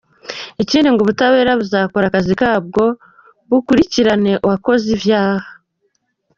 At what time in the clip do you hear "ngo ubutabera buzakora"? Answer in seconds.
0.89-2.05